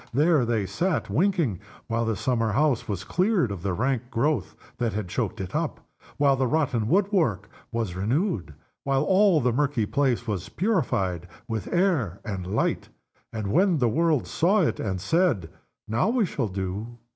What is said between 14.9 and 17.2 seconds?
said, "Now we shall do!"